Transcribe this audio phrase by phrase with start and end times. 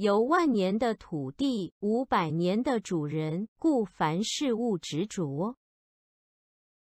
[0.00, 5.56] 有万年的土地，五百年的主人，故凡事物执着。